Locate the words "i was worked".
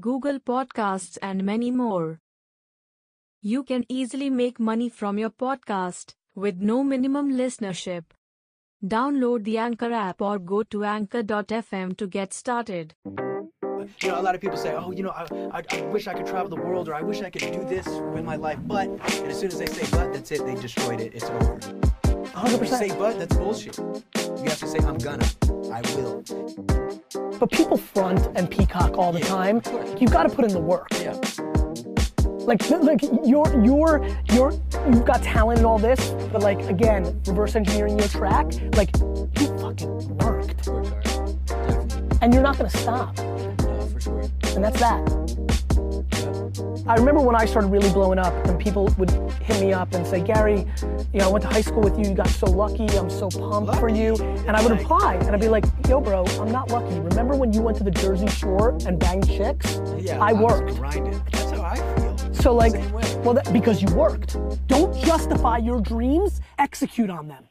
60.18-60.76